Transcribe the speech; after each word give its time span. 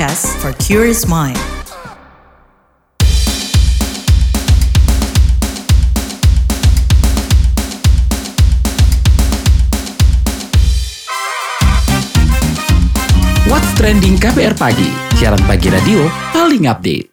podcast 0.00 0.32
for 0.40 0.56
curious 0.56 1.04
mind. 1.04 1.36
What's 13.44 13.68
Trending 13.76 14.16
KBR 14.16 14.56
Pagi, 14.56 14.88
siaran 15.20 15.44
pagi 15.44 15.68
radio 15.68 16.08
paling 16.32 16.64
update. 16.64 17.12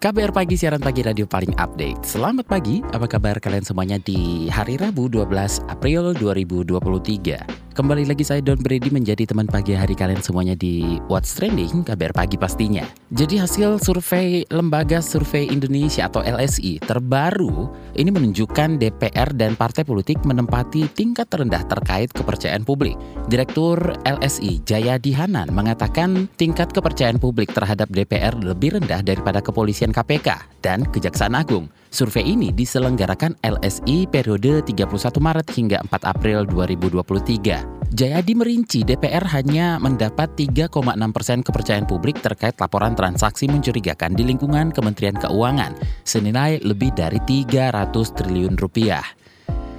KBR 0.00 0.32
Pagi, 0.32 0.56
siaran 0.56 0.80
pagi 0.80 1.04
radio 1.04 1.28
paling 1.28 1.52
update. 1.60 2.08
Selamat 2.08 2.48
pagi, 2.48 2.80
apa 2.88 3.04
kabar 3.04 3.36
kalian 3.36 3.68
semuanya 3.68 4.00
di 4.00 4.48
hari 4.48 4.80
Rabu 4.80 5.12
12 5.12 5.60
April 5.68 6.16
2023. 6.16 7.55
Kembali 7.76 8.08
lagi 8.08 8.24
saya 8.24 8.40
Don 8.40 8.56
Brady 8.56 8.88
menjadi 8.88 9.28
teman 9.28 9.44
pagi 9.44 9.76
hari 9.76 9.92
kalian 9.92 10.24
semuanya 10.24 10.56
di 10.56 10.96
What's 11.12 11.36
Trending, 11.36 11.84
KBR 11.84 12.16
Pagi 12.16 12.40
pastinya. 12.40 12.80
Jadi 13.12 13.36
hasil 13.36 13.76
survei 13.84 14.48
Lembaga 14.48 15.04
Survei 15.04 15.44
Indonesia 15.52 16.08
atau 16.08 16.24
LSI 16.24 16.80
terbaru 16.80 17.68
ini 18.00 18.08
menunjukkan 18.08 18.80
DPR 18.80 19.28
dan 19.36 19.60
partai 19.60 19.84
politik 19.84 20.24
menempati 20.24 20.88
tingkat 20.96 21.28
terendah 21.28 21.68
terkait 21.68 22.08
kepercayaan 22.16 22.64
publik. 22.64 22.96
Direktur 23.28 23.76
LSI 24.08 24.64
Jayadi 24.64 25.12
Hanan 25.12 25.52
mengatakan 25.52 26.32
tingkat 26.40 26.72
kepercayaan 26.72 27.20
publik 27.20 27.52
terhadap 27.52 27.92
DPR 27.92 28.40
lebih 28.40 28.80
rendah 28.80 29.04
daripada 29.04 29.44
kepolisian 29.44 29.92
KPK 29.92 30.64
dan 30.64 30.88
Kejaksaan 30.88 31.36
Agung. 31.36 31.68
Survei 31.90 32.26
ini 32.26 32.52
diselenggarakan 32.52 33.38
LSI 33.42 34.10
periode 34.10 34.62
31 34.62 34.86
Maret 35.22 35.48
hingga 35.54 35.78
4 35.86 36.12
April 36.12 36.44
2023. 36.48 37.76
Jayadi 37.94 38.32
merinci 38.34 38.82
DPR 38.82 39.22
hanya 39.30 39.78
mendapat 39.78 40.34
3,6 40.34 40.74
persen 41.14 41.38
kepercayaan 41.40 41.86
publik 41.86 42.18
terkait 42.18 42.58
laporan 42.58 42.98
transaksi 42.98 43.46
mencurigakan 43.46 44.12
di 44.12 44.26
lingkungan 44.26 44.74
Kementerian 44.74 45.14
Keuangan 45.16 45.78
senilai 46.02 46.58
lebih 46.66 46.90
dari 46.92 47.22
300 47.22 47.94
triliun 47.94 48.58
rupiah. 48.58 49.25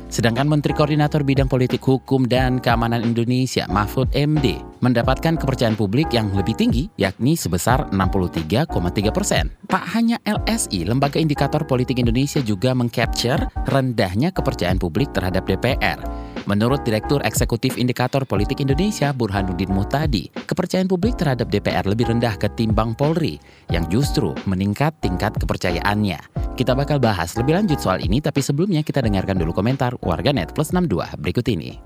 Sedangkan 0.08 0.48
Menteri 0.48 0.72
Koordinator 0.72 1.22
Bidang 1.28 1.52
Politik 1.52 1.84
Hukum 1.84 2.26
dan 2.32 2.64
Keamanan 2.64 3.04
Indonesia 3.04 3.68
Mahfud 3.68 4.08
MD 4.16 4.64
mendapatkan 4.80 5.36
kepercayaan 5.36 5.76
publik 5.76 6.16
yang 6.16 6.32
lebih 6.32 6.56
tinggi 6.56 6.88
yakni 6.96 7.36
sebesar 7.36 7.92
63,3 7.92 9.12
persen. 9.12 9.52
Tak 9.68 9.84
hanya 9.94 10.16
LSI, 10.24 10.88
Lembaga 10.88 11.20
Indikator 11.20 11.68
Politik 11.68 12.00
Indonesia 12.00 12.40
juga 12.40 12.72
mengcapture 12.72 13.52
rendahnya 13.68 14.32
kepercayaan 14.32 14.80
publik 14.80 15.12
terhadap 15.12 15.44
DPR. 15.44 16.27
Menurut 16.48 16.80
Direktur 16.88 17.20
Eksekutif 17.28 17.76
Indikator 17.76 18.24
Politik 18.24 18.64
Indonesia 18.64 19.12
Burhanuddin 19.12 19.68
Muhtadi, 19.68 20.32
kepercayaan 20.48 20.88
publik 20.88 21.20
terhadap 21.20 21.52
DPR 21.52 21.84
lebih 21.84 22.08
rendah 22.08 22.40
ketimbang 22.40 22.96
Polri 22.96 23.36
yang 23.68 23.84
justru 23.92 24.32
meningkat 24.48 24.96
tingkat 25.04 25.36
kepercayaannya. 25.36 26.16
Kita 26.56 26.72
bakal 26.72 27.04
bahas 27.04 27.36
lebih 27.36 27.60
lanjut 27.60 27.84
soal 27.84 28.00
ini, 28.00 28.24
tapi 28.24 28.40
sebelumnya 28.40 28.80
kita 28.80 29.04
dengarkan 29.04 29.36
dulu 29.36 29.52
komentar 29.52 30.00
warganet 30.00 30.56
plus 30.56 30.72
62 30.72 31.20
berikut 31.20 31.44
ini. 31.52 31.84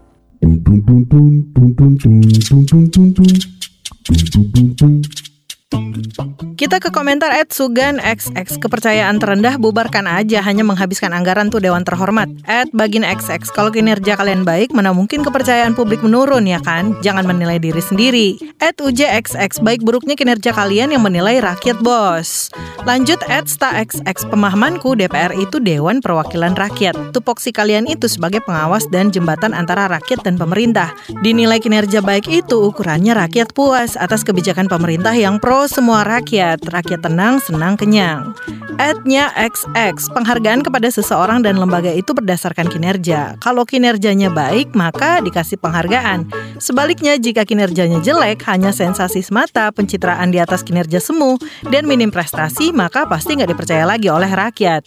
Kita 6.62 6.78
ke 6.78 6.94
komentar 6.94 7.34
at 7.34 7.50
Sugan 7.50 7.98
XX 7.98 8.62
Kepercayaan 8.62 9.18
terendah 9.18 9.58
bubarkan 9.58 10.06
aja 10.06 10.46
Hanya 10.46 10.62
menghabiskan 10.62 11.10
anggaran 11.10 11.50
tuh 11.50 11.58
Dewan 11.58 11.82
Terhormat. 11.82 12.30
At 12.46 12.70
Bagin 12.70 13.02
XX 13.02 13.50
Kalau 13.50 13.74
kinerja 13.74 14.14
kalian 14.14 14.46
baik 14.46 14.70
Mana 14.70 14.94
mungkin 14.94 15.26
kepercayaan 15.26 15.74
publik 15.74 16.06
menurun 16.06 16.46
ya 16.46 16.62
kan? 16.62 16.94
Jangan 17.02 17.26
menilai 17.26 17.58
diri 17.58 17.82
sendiri. 17.82 18.38
At 18.62 18.78
UJXX 18.78 19.66
Baik 19.66 19.82
buruknya 19.82 20.14
kinerja 20.14 20.54
kalian 20.54 20.94
yang 20.94 21.02
menilai 21.02 21.42
rakyat 21.42 21.82
bos. 21.82 22.54
Lanjut 22.86 23.18
at 23.26 23.50
XX 23.50 24.30
Pemahamanku 24.30 24.94
DPR 24.94 25.34
itu 25.38 25.58
Dewan 25.58 25.98
Perwakilan 26.02 26.54
Rakyat. 26.54 27.14
Tupoksi 27.14 27.50
kalian 27.50 27.90
itu 27.90 28.06
sebagai 28.06 28.42
pengawas 28.46 28.86
dan 28.90 29.10
jembatan 29.10 29.58
antara 29.58 29.90
rakyat 29.90 30.26
dan 30.26 30.38
pemerintah. 30.38 30.94
Dinilai 31.26 31.58
kinerja 31.58 32.06
baik 32.06 32.30
itu 32.30 32.70
ukurannya 32.70 33.18
rakyat 33.18 33.54
puas 33.54 33.98
Atas 33.98 34.22
kebijakan 34.22 34.70
pemerintah 34.70 35.14
yang 35.14 35.42
pro 35.42 35.61
semua 35.68 36.06
rakyat, 36.06 36.62
rakyat 36.70 37.02
tenang, 37.06 37.42
senang, 37.42 37.74
kenyang. 37.76 38.34
Adnya 38.82 39.30
XX, 39.38 39.98
penghargaan 40.14 40.66
kepada 40.66 40.90
seseorang 40.90 41.46
dan 41.46 41.60
lembaga 41.60 41.94
itu 41.94 42.14
berdasarkan 42.18 42.66
kinerja. 42.70 43.38
Kalau 43.42 43.66
kinerjanya 43.66 44.34
baik, 44.34 44.74
maka 44.74 45.22
dikasih 45.22 45.62
penghargaan. 45.62 46.30
Sebaliknya, 46.58 47.18
jika 47.22 47.46
kinerjanya 47.46 48.02
jelek, 48.02 48.42
hanya 48.50 48.74
sensasi 48.74 49.22
semata, 49.22 49.70
pencitraan 49.70 50.34
di 50.34 50.42
atas 50.42 50.66
kinerja 50.66 50.98
semu, 50.98 51.38
dan 51.70 51.86
minim 51.86 52.10
prestasi, 52.10 52.74
maka 52.74 53.06
pasti 53.06 53.38
nggak 53.38 53.54
dipercaya 53.54 53.86
lagi 53.86 54.10
oleh 54.10 54.30
rakyat. 54.30 54.86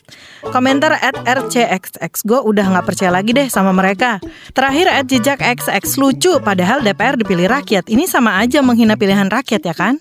Komentar 0.51 0.99
at 0.99 1.15
RCXX, 1.23 2.27
udah 2.27 2.67
nggak 2.75 2.87
percaya 2.87 3.11
lagi 3.15 3.31
deh 3.31 3.47
sama 3.47 3.71
mereka. 3.71 4.19
Terakhir 4.55 4.87
at 4.91 5.07
jejak 5.07 5.39
XX, 5.43 5.85
lucu, 5.99 6.33
padahal 6.43 6.83
DPR 6.83 7.19
dipilih 7.19 7.47
rakyat. 7.51 7.87
Ini 7.91 8.07
sama 8.07 8.39
aja 8.39 8.63
menghina 8.63 8.95
pilihan 8.95 9.27
rakyat 9.31 9.63
ya 9.63 9.75
kan? 9.75 9.99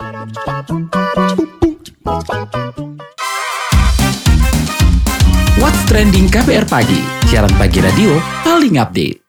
What's 0.64 0.80
Trending 5.92 6.32
KBR 6.32 6.64
Pagi, 6.72 7.04
siaran 7.28 7.52
pagi 7.60 7.84
radio 7.84 8.16
paling 8.48 8.80
update. 8.80 9.20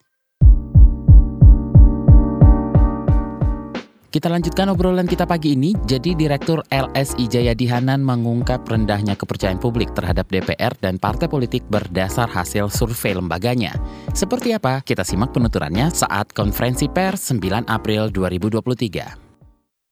Kita 4.15 4.31
lanjutkan 4.31 4.71
obrolan 4.71 5.11
kita 5.11 5.27
pagi 5.27 5.59
ini. 5.59 5.75
Jadi 5.75 6.15
Direktur 6.15 6.63
LSI 6.71 7.27
Jayadi 7.27 7.67
Hanan 7.67 8.07
mengungkap 8.07 8.63
rendahnya 8.71 9.19
kepercayaan 9.19 9.59
publik 9.59 9.91
terhadap 9.91 10.31
DPR 10.31 10.71
dan 10.79 11.03
partai 11.03 11.27
politik 11.27 11.67
berdasar 11.67 12.31
hasil 12.31 12.71
survei 12.71 13.19
lembaganya. 13.19 13.75
Seperti 14.15 14.55
apa? 14.55 14.87
Kita 14.87 15.03
simak 15.03 15.35
penuturannya 15.35 15.91
saat 15.91 16.31
konferensi 16.31 16.87
pers 16.87 17.35
9 17.35 17.67
April 17.67 18.15
2023. 18.15 19.25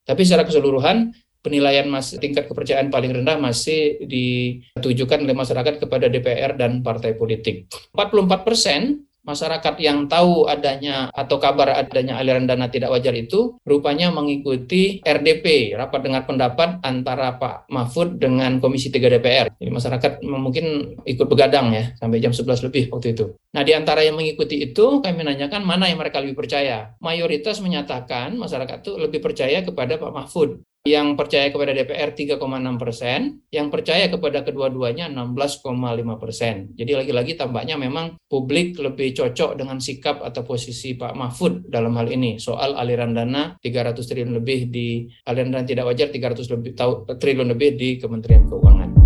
Tapi 0.03 0.23
secara 0.27 0.43
keseluruhan 0.43 1.15
penilaian 1.43 1.91
mas, 1.91 2.15
tingkat 2.17 2.47
kepercayaan 2.47 2.89
paling 2.89 3.11
rendah 3.11 3.37
masih 3.37 3.99
ditujukan 4.07 5.27
oleh 5.27 5.35
masyarakat 5.35 5.83
kepada 5.83 6.07
DPR 6.07 6.55
dan 6.55 6.81
partai 6.81 7.19
politik. 7.19 7.69
44 7.93 8.47
persen 8.47 9.03
masyarakat 9.23 9.75
yang 9.79 10.11
tahu 10.11 10.51
adanya 10.51 11.09
atau 11.15 11.39
kabar 11.39 11.79
adanya 11.79 12.19
aliran 12.19 12.47
dana 12.47 12.67
tidak 12.67 12.91
wajar 12.91 13.15
itu 13.15 13.55
rupanya 13.63 14.11
mengikuti 14.11 14.99
RDP, 15.03 15.79
rapat 15.79 16.01
dengar 16.03 16.27
pendapat 16.27 16.83
antara 16.83 17.39
Pak 17.39 17.71
Mahfud 17.71 18.19
dengan 18.19 18.59
Komisi 18.59 18.91
3 18.91 18.99
DPR. 19.19 19.47
Jadi 19.57 19.71
masyarakat 19.71 20.13
mungkin 20.27 20.99
ikut 21.07 21.27
begadang 21.31 21.71
ya 21.71 21.95
sampai 21.97 22.19
jam 22.19 22.35
11 22.35 22.67
lebih 22.67 22.91
waktu 22.91 23.15
itu. 23.15 23.39
Nah, 23.55 23.63
di 23.63 23.73
antara 23.73 24.03
yang 24.03 24.19
mengikuti 24.19 24.59
itu 24.59 24.99
kami 24.99 25.23
menanyakan 25.23 25.63
mana 25.63 25.87
yang 25.87 26.03
mereka 26.03 26.19
lebih 26.19 26.43
percaya. 26.43 26.99
Mayoritas 26.99 27.63
menyatakan 27.63 28.35
masyarakat 28.35 28.83
itu 28.83 28.99
lebih 28.99 29.23
percaya 29.23 29.63
kepada 29.63 30.03
Pak 30.03 30.13
Mahfud 30.13 30.59
yang 30.83 31.15
percaya 31.15 31.47
kepada 31.55 31.71
DPR 31.71 32.11
3,6 32.11 32.43
persen, 32.75 33.39
yang 33.55 33.71
percaya 33.71 34.11
kepada 34.11 34.43
kedua-duanya 34.43 35.07
16,5 35.15 36.19
persen. 36.19 36.75
Jadi 36.75 36.93
lagi-lagi 36.99 37.39
tampaknya 37.39 37.79
memang 37.79 38.19
publik 38.27 38.75
lebih 38.83 39.15
cocok 39.15 39.55
dengan 39.55 39.79
sikap 39.79 40.19
atau 40.27 40.43
posisi 40.43 40.99
Pak 40.99 41.15
Mahfud 41.15 41.71
dalam 41.71 41.95
hal 41.95 42.11
ini 42.11 42.43
soal 42.43 42.75
aliran 42.75 43.15
dana 43.15 43.55
300 43.63 43.95
triliun 44.03 44.35
lebih 44.35 44.75
di 44.75 45.07
aliran 45.31 45.55
dana 45.55 45.65
tidak 45.67 45.87
wajar 45.87 46.11
300 46.11 46.51
lebih 46.51 46.71
triliun 47.15 47.49
lebih 47.55 47.71
di 47.79 47.89
Kementerian 48.03 48.51
Keuangan. 48.51 49.02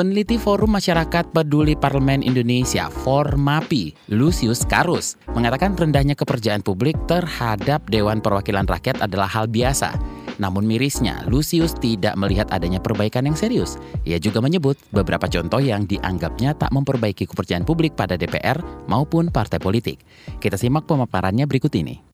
Peneliti 0.00 0.40
Forum 0.40 0.72
Masyarakat 0.72 1.28
Peduli 1.28 1.76
Parlemen 1.76 2.24
Indonesia, 2.24 2.88
Formapi, 2.88 3.92
Lucius 4.08 4.64
Karus, 4.64 5.20
mengatakan 5.36 5.76
rendahnya 5.76 6.16
kepercayaan 6.16 6.64
publik 6.64 6.96
terhadap 7.04 7.84
Dewan 7.84 8.24
Perwakilan 8.24 8.64
Rakyat 8.64 9.04
adalah 9.04 9.28
hal 9.28 9.44
biasa. 9.52 9.92
Namun 10.40 10.64
mirisnya, 10.64 11.20
Lucius 11.28 11.76
tidak 11.76 12.16
melihat 12.16 12.48
adanya 12.48 12.80
perbaikan 12.80 13.28
yang 13.28 13.36
serius. 13.36 13.76
Ia 14.08 14.16
juga 14.16 14.40
menyebut 14.40 14.80
beberapa 14.88 15.28
contoh 15.28 15.60
yang 15.60 15.84
dianggapnya 15.84 16.56
tak 16.56 16.72
memperbaiki 16.72 17.28
kepercayaan 17.28 17.68
publik 17.68 17.92
pada 17.92 18.16
DPR 18.16 18.56
maupun 18.88 19.28
partai 19.28 19.60
politik. 19.60 20.00
Kita 20.40 20.56
simak 20.56 20.88
pemaparannya 20.88 21.44
berikut 21.44 21.76
ini. 21.76 22.09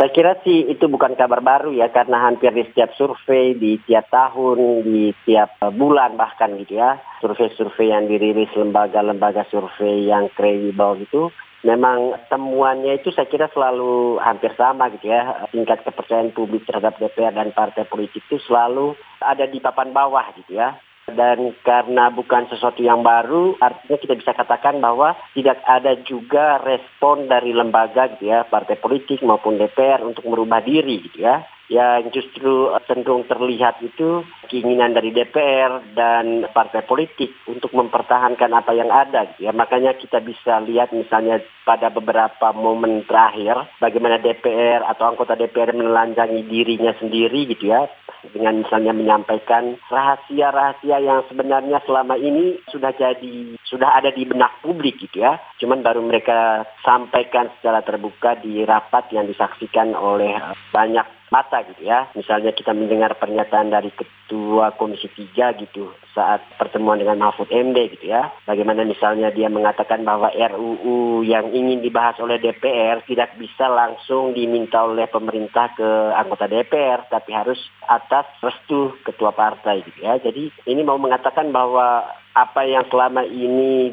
Saya 0.00 0.16
kira 0.16 0.32
sih 0.40 0.64
itu 0.64 0.88
bukan 0.88 1.12
kabar 1.12 1.44
baru 1.44 1.76
ya 1.76 1.92
karena 1.92 2.24
hampir 2.24 2.56
di 2.56 2.64
setiap 2.72 2.96
survei, 2.96 3.52
di 3.52 3.76
tiap 3.84 4.08
tahun, 4.08 4.80
di 4.80 5.12
tiap 5.28 5.60
bulan 5.76 6.16
bahkan 6.16 6.56
gitu 6.56 6.80
ya. 6.80 6.96
Survei-survei 7.20 7.92
yang 7.92 8.08
dirilis 8.08 8.48
lembaga-lembaga 8.56 9.44
survei 9.52 10.08
yang 10.08 10.32
kredibel 10.32 10.96
gitu. 11.04 11.28
Memang 11.68 12.16
temuannya 12.32 12.96
itu 12.96 13.12
saya 13.12 13.28
kira 13.28 13.52
selalu 13.52 14.16
hampir 14.24 14.56
sama 14.56 14.88
gitu 14.88 15.12
ya. 15.12 15.44
Tingkat 15.52 15.84
kepercayaan 15.84 16.32
publik 16.32 16.64
terhadap 16.64 16.96
DPR 16.96 17.36
dan 17.36 17.52
partai 17.52 17.84
politik 17.84 18.24
itu 18.24 18.40
selalu 18.48 18.96
ada 19.20 19.44
di 19.44 19.60
papan 19.60 19.92
bawah 19.92 20.24
gitu 20.32 20.56
ya. 20.56 20.80
Dan 21.12 21.52
karena 21.60 22.08
bukan 22.14 22.48
sesuatu 22.48 22.80
yang 22.80 23.04
baru 23.04 23.58
artinya 23.60 23.98
kita 23.98 24.14
bisa 24.16 24.32
katakan 24.32 24.80
bahwa 24.80 25.18
tidak 25.36 25.60
ada 25.66 25.98
juga 26.06 26.62
respon 26.62 27.28
dari 27.28 27.52
lembaga 27.52 28.10
gitu 28.16 28.30
ya 28.30 28.48
partai 28.48 28.78
politik 28.78 29.20
maupun 29.20 29.58
DPR 29.58 30.00
untuk 30.06 30.24
merubah 30.26 30.64
diri 30.64 31.04
gitu 31.04 31.26
ya 31.26 31.44
yang 31.70 32.10
justru 32.10 32.74
cenderung 32.90 33.30
terlihat 33.30 33.78
itu 33.78 34.26
keinginan 34.50 34.90
dari 34.90 35.14
DPR 35.14 35.94
dan 35.94 36.50
partai 36.50 36.82
politik 36.82 37.30
untuk 37.46 37.70
mempertahankan 37.70 38.50
apa 38.50 38.74
yang 38.74 38.90
ada. 38.90 39.30
Ya 39.38 39.54
makanya 39.54 39.94
kita 39.94 40.18
bisa 40.18 40.58
lihat 40.66 40.90
misalnya 40.90 41.38
pada 41.62 41.86
beberapa 41.94 42.50
momen 42.50 43.06
terakhir 43.06 43.70
bagaimana 43.78 44.18
DPR 44.18 44.82
atau 44.82 45.14
anggota 45.14 45.38
DPR 45.38 45.70
menelanjangi 45.70 46.42
dirinya 46.50 46.90
sendiri 46.98 47.46
gitu 47.46 47.70
ya 47.70 47.86
dengan 48.28 48.64
misalnya 48.64 48.92
menyampaikan 48.92 49.76
rahasia-rahasia 49.88 51.00
yang 51.00 51.24
sebenarnya 51.28 51.80
selama 51.84 52.16
ini 52.20 52.60
sudah 52.68 52.92
jadi 52.92 53.56
sudah 53.64 53.96
ada 53.96 54.12
di 54.12 54.26
benak 54.28 54.60
publik 54.60 55.00
gitu 55.00 55.24
ya. 55.24 55.40
Cuman 55.60 55.80
baru 55.80 56.04
mereka 56.04 56.68
sampaikan 56.84 57.52
secara 57.58 57.80
terbuka 57.84 58.36
di 58.40 58.64
rapat 58.64 59.12
yang 59.12 59.28
disaksikan 59.28 59.92
oleh 59.94 60.36
banyak 60.74 61.19
mata 61.30 61.62
gitu 61.64 61.86
ya. 61.86 62.10
Misalnya 62.18 62.50
kita 62.50 62.74
mendengar 62.74 63.14
pernyataan 63.16 63.70
dari 63.70 63.90
Ketua 63.94 64.74
Komisi 64.74 65.06
3 65.10 65.62
gitu 65.62 65.94
saat 66.10 66.42
pertemuan 66.58 66.98
dengan 66.98 67.22
Mahfud 67.22 67.48
MD 67.48 67.96
gitu 67.96 68.10
ya. 68.10 68.34
Bagaimana 68.44 68.82
misalnya 68.82 69.30
dia 69.30 69.46
mengatakan 69.46 70.02
bahwa 70.02 70.30
RUU 70.34 71.22
yang 71.22 71.54
ingin 71.54 71.80
dibahas 71.80 72.18
oleh 72.18 72.42
DPR 72.42 73.06
tidak 73.06 73.38
bisa 73.38 73.70
langsung 73.70 74.34
diminta 74.34 74.82
oleh 74.82 75.06
pemerintah 75.06 75.70
ke 75.72 75.88
anggota 76.18 76.50
DPR 76.50 77.06
tapi 77.06 77.30
harus 77.30 77.58
atas 77.86 78.26
restu 78.42 78.98
ketua 79.06 79.30
partai 79.30 79.86
gitu 79.86 80.02
ya. 80.02 80.18
Jadi 80.18 80.50
ini 80.66 80.82
mau 80.82 80.98
mengatakan 80.98 81.54
bahwa 81.54 82.04
apa 82.30 82.62
yang 82.62 82.86
selama 82.86 83.26
ini 83.26 83.90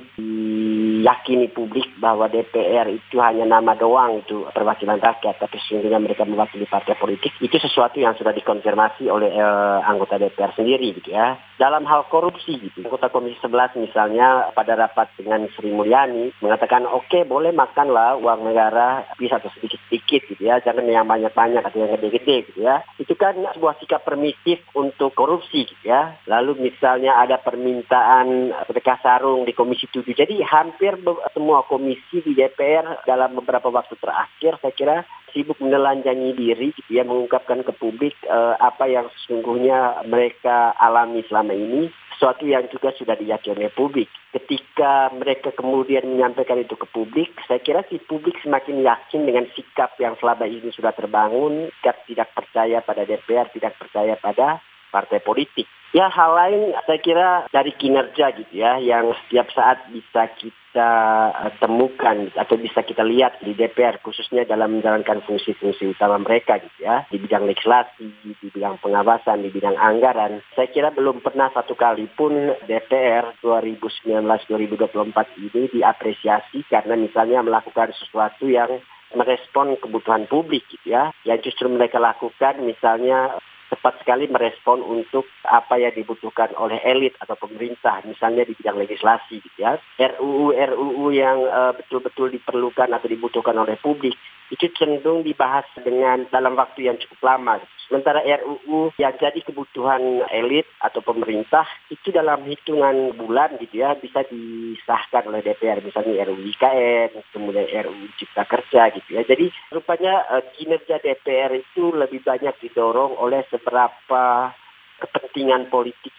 diyakini 0.97 1.53
publik 1.53 1.85
bahwa 2.01 2.25
DPR 2.25 2.89
itu 2.89 3.21
hanya 3.21 3.45
nama 3.45 3.77
doang 3.77 4.25
itu 4.25 4.49
perwakilan 4.49 4.97
rakyat 4.97 5.37
tapi 5.37 5.61
sesungguhnya 5.61 6.01
mereka 6.01 6.25
mewakili 6.25 6.65
partai 6.65 6.97
politik 6.97 7.37
itu 7.37 7.53
sesuatu 7.61 8.01
yang 8.01 8.17
sudah 8.17 8.33
dikonfirmasi 8.33 9.05
oleh 9.05 9.29
eh, 9.29 9.79
anggota 9.85 10.17
DPR 10.17 10.57
sendiri 10.57 10.97
gitu 10.97 11.13
ya. 11.13 11.37
Dalam 11.57 11.85
hal 11.85 12.09
korupsi 12.09 12.57
gitu 12.57 12.85
anggota 12.85 13.09
Komisi 13.13 13.37
11 13.41 13.77
misalnya 13.81 14.49
pada 14.53 14.73
rapat 14.73 15.13
dengan 15.17 15.45
Sri 15.53 15.69
Mulyani 15.69 16.33
mengatakan 16.41 16.89
oke 16.89 17.05
okay, 17.05 17.21
boleh 17.25 17.53
makanlah 17.53 18.17
uang 18.17 18.45
negara 18.45 19.05
bisa 19.21 19.37
atau 19.37 19.53
sedikit-sedikit 19.53 20.33
gitu 20.33 20.41
ya 20.41 20.61
jangan 20.61 20.85
yang 20.85 21.05
banyak-banyak 21.05 21.61
atau 21.61 21.77
yang 21.77 21.93
gede-gede 21.97 22.49
gitu 22.49 22.65
ya. 22.65 22.81
Itu 22.97 23.13
kan 23.13 23.37
sebuah 23.37 23.77
sikap 23.81 24.05
permisif 24.05 24.65
untuk 24.73 25.13
korupsi 25.13 25.67
gitu 25.67 25.83
ya. 25.85 26.17
Lalu 26.25 26.69
misalnya 26.71 27.17
ada 27.19 27.37
permintaan 27.41 28.53
PK 28.69 28.89
Sarung 29.01 29.43
di 29.43 29.51
Komisi 29.57 29.89
7. 29.89 30.05
Jadi 30.13 30.39
hampir 30.45 30.86
semua 31.35 31.67
komisi 31.67 32.23
di 32.23 32.31
DPR 32.37 33.03
dalam 33.03 33.35
beberapa 33.35 33.67
waktu 33.67 33.99
terakhir 33.99 34.61
saya 34.63 34.73
kira 34.73 34.97
sibuk 35.35 35.59
menelanjangi 35.59 36.31
diri 36.37 36.71
gitu 36.71 36.91
ya 36.95 37.03
mengungkapkan 37.03 37.65
ke 37.67 37.73
publik 37.75 38.15
uh, 38.31 38.55
apa 38.61 38.87
yang 38.87 39.11
sesungguhnya 39.19 40.07
mereka 40.07 40.71
alami 40.79 41.25
selama 41.27 41.51
ini 41.51 41.91
sesuatu 42.17 42.49
yang 42.49 42.65
juga 42.73 42.89
sudah 42.97 43.13
diyakini 43.13 43.69
publik. 43.77 44.09
Ketika 44.33 45.13
mereka 45.13 45.53
kemudian 45.53 46.09
menyampaikan 46.09 46.57
itu 46.57 46.73
ke 46.73 46.89
publik, 46.89 47.29
saya 47.45 47.61
kira 47.61 47.85
si 47.85 48.01
publik 48.01 48.41
semakin 48.41 48.81
yakin 48.81 49.21
dengan 49.29 49.45
sikap 49.53 49.93
yang 50.01 50.17
selama 50.17 50.49
ini 50.49 50.73
sudah 50.73 50.97
terbangun, 50.97 51.69
sikap 51.77 52.01
tidak 52.09 52.33
percaya 52.33 52.81
pada 52.81 53.05
DPR, 53.05 53.53
tidak 53.53 53.77
percaya 53.77 54.17
pada 54.17 54.57
partai 54.89 55.21
politik. 55.21 55.69
Ya 55.95 56.11
hal 56.11 56.31
lain 56.35 56.75
saya 56.83 56.99
kira 56.99 57.29
dari 57.47 57.71
kinerja 57.71 58.35
gitu 58.35 58.51
ya 58.51 58.75
yang 58.75 59.15
setiap 59.23 59.47
saat 59.55 59.87
bisa 59.87 60.27
kita 60.35 60.91
uh, 61.31 61.51
temukan 61.63 62.27
atau 62.35 62.59
bisa 62.59 62.83
kita 62.83 63.07
lihat 63.07 63.39
di 63.39 63.55
DPR 63.55 64.03
khususnya 64.03 64.43
dalam 64.43 64.77
menjalankan 64.77 65.23
fungsi-fungsi 65.23 65.87
utama 65.87 66.19
mereka 66.19 66.59
gitu 66.59 66.83
ya 66.83 67.07
di 67.07 67.15
bidang 67.15 67.47
legislasi, 67.47 68.03
di 68.03 68.35
bidang 68.51 68.83
pengawasan, 68.83 69.47
di 69.47 69.49
bidang 69.49 69.79
anggaran. 69.79 70.43
Saya 70.59 70.67
kira 70.67 70.91
belum 70.91 71.23
pernah 71.23 71.47
satu 71.55 71.79
kali 71.79 72.11
pun 72.11 72.35
DPR 72.67 73.39
2019-2024 73.39 75.39
ini 75.39 75.71
diapresiasi 75.71 76.67
karena 76.67 76.99
misalnya 76.99 77.39
melakukan 77.47 77.95
sesuatu 77.95 78.51
yang 78.51 78.83
merespon 79.15 79.79
kebutuhan 79.79 80.27
publik 80.27 80.67
gitu 80.67 80.91
ya. 80.91 81.15
Yang 81.23 81.51
justru 81.51 81.71
mereka 81.71 81.95
lakukan 81.95 82.59
misalnya 82.59 83.39
cepat 83.67 83.99
sekali 84.03 84.31
merespon 84.31 84.79
untuk 84.79 85.27
apa 85.43 85.75
yang 85.75 85.91
dibutuhkan 85.91 86.55
oleh 86.55 86.79
elit 86.87 87.15
atau 87.19 87.35
pemerintah, 87.35 87.99
misalnya 88.07 88.47
di 88.47 88.55
bidang 88.55 88.79
legislasi, 88.79 89.43
gitu 89.43 89.59
ya. 89.59 89.75
RUU 89.99 90.55
RUU 90.55 91.05
yang 91.11 91.43
uh, 91.47 91.75
betul-betul 91.75 92.31
diperlukan 92.31 92.87
atau 92.91 93.07
dibutuhkan 93.07 93.55
oleh 93.59 93.75
publik 93.79 94.15
itu 94.51 94.71
cenderung 94.75 95.23
dibahas 95.23 95.67
dengan 95.79 96.27
dalam 96.31 96.55
waktu 96.55 96.87
yang 96.87 96.97
cukup 96.99 97.35
lama. 97.35 97.59
Sementara 97.87 98.19
RUU 98.19 98.91
yang 98.99 99.15
jadi 99.15 99.39
kebutuhan 99.47 100.27
elit 100.27 100.67
atau 100.83 100.99
pemerintah 100.99 101.63
itu 101.87 102.11
dalam 102.11 102.43
hitungan 102.43 103.15
bulan 103.15 103.55
gitu 103.63 103.79
ya 103.79 103.95
bisa 103.95 104.27
disahkan 104.27 105.23
oleh 105.31 105.39
DPR 105.39 105.79
misalnya 105.79 106.27
RUU 106.27 106.51
IKN, 106.51 107.15
kemudian 107.31 107.67
RUU 107.87 108.11
Cipta 108.19 108.43
Kerja 108.43 108.91
gitu 108.91 109.09
ya. 109.15 109.23
Jadi 109.23 109.47
rupanya 109.71 110.27
uh, 110.27 110.43
kinerja 110.59 110.99
DPR 110.99 111.55
itu 111.55 111.95
lebih 111.95 112.19
banyak 112.27 112.59
didorong 112.59 113.15
oleh 113.23 113.47
seberapa 113.47 114.51
kepentingan 114.99 115.71
politik. 115.71 116.11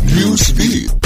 Newsbeat. 0.00 1.03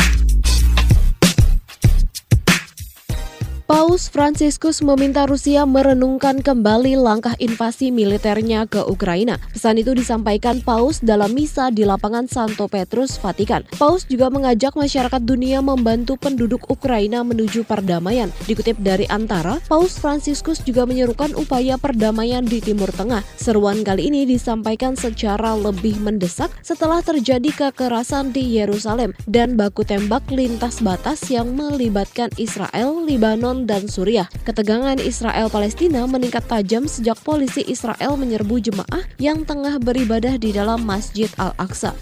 Paus 3.69 4.09
Fransiskus 4.09 4.81
meminta 4.81 5.29
Rusia 5.29 5.69
merenungkan 5.69 6.41
kembali 6.41 6.97
langkah 6.97 7.37
invasi 7.37 7.93
militernya 7.93 8.65
ke 8.65 8.81
Ukraina. 8.81 9.37
Pesan 9.53 9.77
itu 9.77 9.93
disampaikan 9.93 10.65
Paus 10.65 11.05
dalam 11.05 11.37
misa 11.37 11.69
di 11.69 11.85
lapangan 11.85 12.25
Santo 12.33 12.65
Petrus, 12.65 13.21
Vatikan. 13.21 13.69
Paus 13.77 14.09
juga 14.09 14.33
mengajak 14.33 14.73
masyarakat 14.73 15.21
dunia 15.21 15.61
membantu 15.61 16.17
penduduk 16.17 16.65
Ukraina 16.73 17.21
menuju 17.21 17.69
perdamaian. 17.69 18.33
Dikutip 18.49 18.81
dari 18.81 19.05
Antara, 19.13 19.61
Paus 19.69 20.01
Fransiskus 20.01 20.65
juga 20.65 20.89
menyerukan 20.89 21.37
upaya 21.37 21.77
perdamaian 21.77 22.49
di 22.49 22.65
Timur 22.65 22.89
Tengah. 22.89 23.21
Seruan 23.37 23.85
kali 23.85 24.09
ini 24.09 24.25
disampaikan 24.25 24.97
secara 24.97 25.53
lebih 25.53 26.01
mendesak 26.01 26.49
setelah 26.65 27.05
terjadi 27.05 27.69
kekerasan 27.69 28.33
di 28.33 28.49
Yerusalem 28.57 29.13
dan 29.29 29.61
baku 29.61 29.85
tembak 29.85 30.25
lintas 30.33 30.81
batas 30.81 31.21
yang 31.29 31.53
melibatkan 31.53 32.33
Israel, 32.41 33.05
Libanon, 33.05 33.58
dan 33.65 33.89
Suriah. 33.89 34.29
Ketegangan 34.45 35.01
Israel-Palestina 35.01 36.05
meningkat 36.05 36.45
tajam 36.45 36.85
sejak 36.85 37.17
polisi 37.25 37.65
Israel 37.65 38.21
menyerbu 38.21 38.61
jemaah 38.61 39.03
yang 39.17 39.49
tengah 39.49 39.81
beribadah 39.81 40.37
di 40.37 40.53
dalam 40.53 40.85
Masjid 40.85 41.33
Al-Aqsa. 41.41 41.97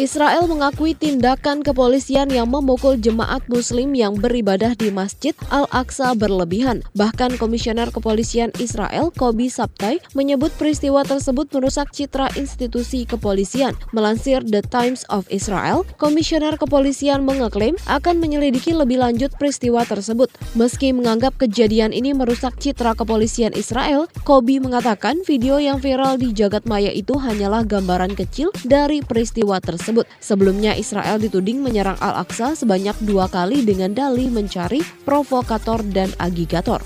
Israel 0.00 0.48
mengakui 0.48 0.96
tindakan 0.96 1.60
kepolisian 1.60 2.32
yang 2.32 2.48
memukul 2.48 2.96
jemaat 2.96 3.44
muslim 3.52 3.92
yang 3.92 4.16
beribadah 4.16 4.72
di 4.72 4.88
Masjid 4.88 5.36
Al-Aqsa 5.52 6.16
berlebihan. 6.16 6.80
Bahkan 6.96 7.36
Komisioner 7.36 7.92
Kepolisian 7.92 8.48
Israel, 8.56 9.12
Kobi 9.12 9.52
Sabtai, 9.52 10.00
menyebut 10.16 10.56
peristiwa 10.56 11.04
tersebut 11.04 11.52
merusak 11.52 11.92
citra 11.92 12.32
institusi 12.40 13.04
kepolisian. 13.04 13.76
Melansir 13.92 14.40
The 14.40 14.64
Times 14.64 15.04
of 15.12 15.28
Israel, 15.28 15.84
Komisioner 16.00 16.56
Kepolisian 16.56 17.20
mengeklaim 17.28 17.76
akan 17.84 18.24
menyelidiki 18.24 18.72
lebih 18.72 19.04
lanjut 19.04 19.36
peristiwa 19.36 19.84
tersebut. 19.84 20.32
Meski 20.56 20.96
menganggap 20.96 21.36
kejadian 21.36 21.92
ini 21.92 22.16
merusak 22.16 22.56
citra 22.56 22.96
kepolisian 22.96 23.52
Israel, 23.52 24.08
Kobi 24.24 24.64
mengatakan 24.64 25.20
video 25.28 25.60
yang 25.60 25.76
viral 25.76 26.16
di 26.16 26.32
jagat 26.32 26.64
maya 26.64 26.88
itu 26.88 27.20
hanyalah 27.20 27.68
gambaran 27.68 28.16
kecil 28.16 28.48
dari 28.64 29.04
peristiwa 29.04 29.60
tersebut 29.60 29.89
tersebut. 29.90 30.06
Sebelumnya 30.22 30.72
Israel 30.78 31.18
dituding 31.18 31.58
menyerang 31.60 31.98
Al-Aqsa 31.98 32.54
sebanyak 32.54 32.94
dua 33.02 33.26
kali 33.26 33.66
dengan 33.66 33.90
dalih 33.90 34.30
mencari 34.30 34.80
provokator 35.02 35.82
dan 35.90 36.14
agigator. 36.22 36.78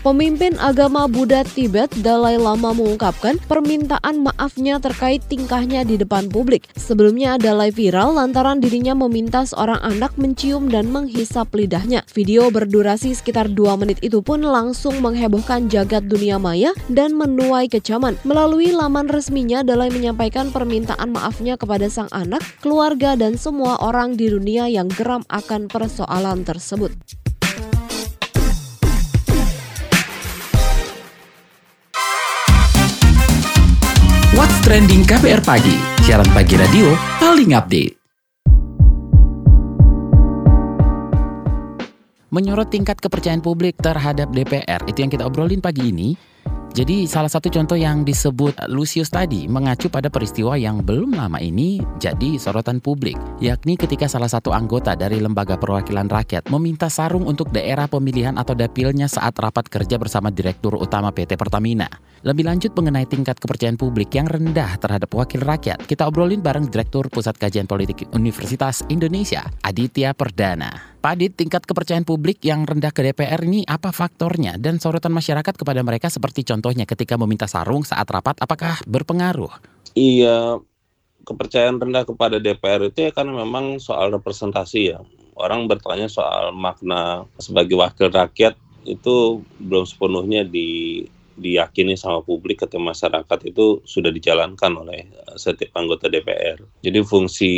Pemimpin 0.00 0.56
agama 0.56 1.04
Buddha 1.04 1.44
Tibet 1.44 1.92
Dalai 2.00 2.40
Lama 2.40 2.72
mengungkapkan 2.72 3.36
permintaan 3.44 4.24
maafnya 4.24 4.80
terkait 4.80 5.20
tingkahnya 5.28 5.84
di 5.84 6.00
depan 6.00 6.32
publik. 6.32 6.64
Sebelumnya 6.72 7.36
Dalai 7.36 7.68
viral 7.68 8.16
lantaran 8.16 8.64
dirinya 8.64 8.96
meminta 8.96 9.44
seorang 9.44 9.76
anak 9.84 10.16
mencium 10.16 10.72
dan 10.72 10.88
menghisap 10.88 11.52
lidahnya. 11.52 12.00
Video 12.16 12.48
berdurasi 12.48 13.12
sekitar 13.12 13.52
2 13.52 13.76
menit 13.76 14.00
itu 14.00 14.24
pun 14.24 14.40
langsung 14.40 15.04
menghebohkan 15.04 15.68
jagat 15.68 16.08
dunia 16.08 16.40
maya 16.40 16.72
dan 16.88 17.12
menuai 17.12 17.68
kecaman. 17.68 18.16
Melalui 18.24 18.72
laman 18.72 19.04
resminya 19.04 19.60
Dalai 19.60 19.92
menyampaikan 19.92 20.48
permintaan 20.48 21.12
maafnya 21.12 21.60
kepada 21.60 21.92
sang 21.92 22.08
anak, 22.08 22.40
keluarga 22.64 23.20
dan 23.20 23.36
semua 23.36 23.76
orang 23.84 24.16
di 24.16 24.32
dunia 24.32 24.64
yang 24.64 24.88
geram 24.88 25.20
akan 25.28 25.68
persoalan 25.68 26.40
tersebut. 26.40 27.20
trending 34.70 35.02
KPR 35.02 35.42
Pagi, 35.42 35.74
siaran 36.06 36.30
pagi 36.30 36.54
radio 36.54 36.94
paling 37.18 37.58
update. 37.58 37.98
Menyorot 42.30 42.70
tingkat 42.70 43.02
kepercayaan 43.02 43.42
publik 43.42 43.74
terhadap 43.82 44.30
DPR, 44.30 44.78
itu 44.86 45.02
yang 45.02 45.10
kita 45.10 45.26
obrolin 45.26 45.58
pagi 45.58 45.90
ini. 45.90 46.14
Jadi 46.70 47.02
salah 47.10 47.26
satu 47.26 47.50
contoh 47.50 47.74
yang 47.74 48.06
disebut 48.06 48.54
Lucius 48.70 49.10
tadi 49.10 49.50
mengacu 49.50 49.90
pada 49.90 50.06
peristiwa 50.06 50.54
yang 50.54 50.86
belum 50.86 51.18
lama 51.18 51.42
ini 51.42 51.82
jadi 51.98 52.38
sorotan 52.38 52.78
publik, 52.78 53.18
yakni 53.42 53.74
ketika 53.74 54.06
salah 54.06 54.30
satu 54.30 54.54
anggota 54.54 54.94
dari 54.94 55.18
Lembaga 55.18 55.58
Perwakilan 55.58 56.06
Rakyat 56.06 56.46
meminta 56.46 56.86
sarung 56.86 57.26
untuk 57.26 57.50
daerah 57.50 57.90
pemilihan 57.90 58.38
atau 58.38 58.54
dapilnya 58.54 59.10
saat 59.10 59.34
rapat 59.34 59.66
kerja 59.66 59.98
bersama 59.98 60.30
Direktur 60.30 60.78
Utama 60.78 61.10
PT 61.10 61.34
Pertamina. 61.34 61.90
Lebih 62.20 62.44
lanjut 62.44 62.76
mengenai 62.76 63.08
tingkat 63.08 63.40
kepercayaan 63.40 63.80
publik 63.80 64.12
yang 64.12 64.28
rendah 64.28 64.76
terhadap 64.76 65.08
wakil 65.16 65.40
rakyat, 65.40 65.80
kita 65.88 66.04
obrolin 66.04 66.44
bareng 66.44 66.68
Direktur 66.68 67.08
Pusat 67.08 67.40
Kajian 67.40 67.64
Politik 67.64 68.12
Universitas 68.12 68.84
Indonesia, 68.92 69.40
Aditya 69.64 70.12
Perdana. 70.12 70.68
Pak 71.00 71.16
Adit, 71.16 71.32
tingkat 71.40 71.64
kepercayaan 71.64 72.04
publik 72.04 72.44
yang 72.44 72.68
rendah 72.68 72.92
ke 72.92 73.00
DPR 73.00 73.40
ini 73.40 73.64
apa 73.64 73.88
faktornya 73.88 74.60
dan 74.60 74.76
sorotan 74.76 75.16
masyarakat 75.16 75.56
kepada 75.56 75.80
mereka 75.80 76.12
seperti 76.12 76.44
contohnya 76.44 76.84
ketika 76.84 77.16
meminta 77.16 77.48
sarung 77.48 77.88
saat 77.88 78.04
rapat 78.12 78.36
apakah 78.36 78.76
berpengaruh? 78.84 79.56
Iya, 79.96 80.60
kepercayaan 81.24 81.80
rendah 81.80 82.04
kepada 82.04 82.36
DPR 82.36 82.84
itu 82.92 83.08
ya 83.08 83.16
karena 83.16 83.32
memang 83.32 83.80
soal 83.80 84.12
representasi 84.12 84.92
ya. 84.92 85.00
Orang 85.40 85.72
bertanya 85.72 86.04
soal 86.04 86.52
makna 86.52 87.24
sebagai 87.40 87.80
wakil 87.80 88.12
rakyat 88.12 88.60
itu 88.84 89.40
belum 89.56 89.88
sepenuhnya 89.88 90.44
di 90.44 91.00
diyakini 91.40 91.96
sama 91.96 92.20
publik 92.20 92.62
atau 92.62 92.76
masyarakat 92.76 93.38
itu 93.48 93.80
sudah 93.88 94.12
dijalankan 94.12 94.72
oleh 94.76 95.08
setiap 95.40 95.72
anggota 95.80 96.12
DPR. 96.12 96.60
Jadi 96.84 97.00
fungsi 97.00 97.52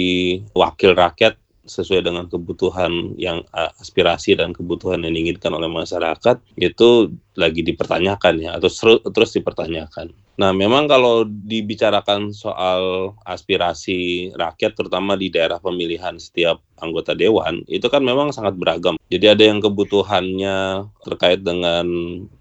wakil 0.54 0.94
rakyat 0.94 1.34
sesuai 1.62 2.02
dengan 2.02 2.26
kebutuhan 2.26 3.14
yang 3.18 3.46
aspirasi 3.52 4.34
dan 4.38 4.50
kebutuhan 4.50 5.02
yang 5.06 5.14
diinginkan 5.14 5.54
oleh 5.54 5.70
masyarakat 5.70 6.42
itu 6.58 7.14
lagi 7.38 7.62
dipertanyakan 7.64 8.34
ya 8.42 8.50
atau 8.58 8.68
terus 9.08 9.32
dipertanyakan. 9.32 10.12
Nah, 10.32 10.50
memang 10.56 10.88
kalau 10.88 11.28
dibicarakan 11.28 12.32
soal 12.32 13.12
aspirasi 13.28 14.32
rakyat 14.32 14.72
terutama 14.72 15.12
di 15.12 15.28
daerah 15.28 15.60
pemilihan 15.60 16.16
setiap 16.16 16.58
anggota 16.80 17.12
dewan 17.12 17.62
itu 17.68 17.84
kan 17.92 18.00
memang 18.00 18.32
sangat 18.32 18.56
beragam. 18.56 18.96
Jadi 19.12 19.28
ada 19.28 19.44
yang 19.44 19.60
kebutuhannya 19.60 20.88
terkait 21.04 21.44
dengan 21.44 21.86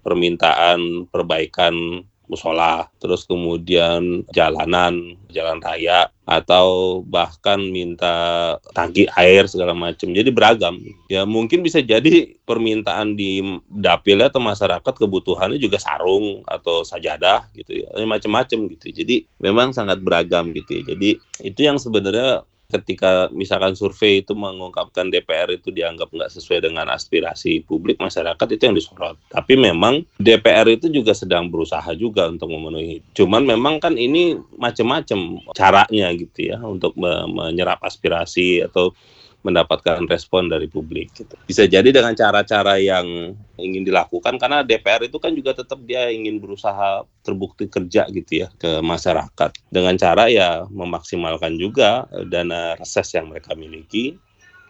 permintaan 0.00 1.06
perbaikan 1.12 2.08
musola, 2.32 2.88
terus 2.96 3.28
kemudian 3.28 4.24
jalanan, 4.32 5.20
jalan 5.28 5.60
raya, 5.60 6.08
atau 6.24 7.00
bahkan 7.04 7.60
minta 7.60 8.56
tangki 8.72 9.04
air 9.20 9.44
segala 9.44 9.76
macam. 9.76 10.16
Jadi 10.16 10.32
beragam. 10.32 10.80
Ya 11.12 11.28
mungkin 11.28 11.60
bisa 11.60 11.84
jadi 11.84 12.32
permintaan 12.48 13.20
di 13.20 13.44
dapil 13.68 14.24
atau 14.24 14.40
masyarakat 14.40 14.94
kebutuhannya 14.96 15.60
juga 15.60 15.76
sarung 15.76 16.40
atau 16.48 16.80
sajadah 16.80 17.52
gitu 17.52 17.84
ya, 17.84 17.92
macam-macam 18.08 18.72
gitu. 18.72 18.86
Jadi 18.88 19.28
memang 19.36 19.76
sangat 19.76 20.00
beragam 20.00 20.56
gitu 20.56 20.80
ya. 20.80 20.96
Jadi 20.96 21.20
itu 21.44 21.60
yang 21.60 21.76
sebenarnya 21.76 22.48
ketika 22.72 23.28
misalkan 23.36 23.76
survei 23.76 24.24
itu 24.24 24.32
mengungkapkan 24.32 25.12
DPR 25.12 25.52
itu 25.52 25.68
dianggap 25.68 26.08
nggak 26.08 26.32
sesuai 26.32 26.64
dengan 26.64 26.88
aspirasi 26.88 27.60
publik 27.68 28.00
masyarakat 28.00 28.46
itu 28.48 28.62
yang 28.64 28.76
disorot. 28.76 29.20
Tapi 29.28 29.60
memang 29.60 30.08
DPR 30.16 30.64
itu 30.72 30.88
juga 30.88 31.12
sedang 31.12 31.52
berusaha 31.52 31.92
juga 31.92 32.32
untuk 32.32 32.48
memenuhi. 32.48 33.04
Cuman 33.12 33.44
memang 33.44 33.76
kan 33.76 34.00
ini 34.00 34.40
macam-macam 34.56 35.44
caranya 35.52 36.08
gitu 36.16 36.48
ya 36.48 36.58
untuk 36.64 36.96
menyerap 36.96 37.84
aspirasi 37.84 38.64
atau 38.64 38.96
mendapatkan 39.42 40.06
respon 40.06 40.46
dari 40.46 40.70
publik. 40.70 41.10
Gitu. 41.14 41.34
Bisa 41.46 41.66
jadi 41.66 41.90
dengan 41.90 42.14
cara-cara 42.14 42.78
yang 42.78 43.34
ingin 43.58 43.82
dilakukan 43.86 44.38
karena 44.38 44.62
DPR 44.62 45.06
itu 45.06 45.18
kan 45.18 45.34
juga 45.34 45.54
tetap 45.54 45.82
dia 45.86 46.10
ingin 46.10 46.38
berusaha 46.38 47.06
terbukti 47.22 47.70
kerja 47.70 48.06
gitu 48.10 48.46
ya 48.46 48.48
ke 48.58 48.82
masyarakat 48.82 49.50
dengan 49.70 49.94
cara 49.98 50.26
ya 50.30 50.66
memaksimalkan 50.70 51.54
juga 51.58 52.10
dana 52.26 52.74
reses 52.78 53.06
yang 53.14 53.30
mereka 53.30 53.54
miliki 53.54 54.18